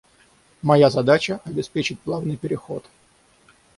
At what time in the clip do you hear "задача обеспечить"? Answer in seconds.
0.89-1.99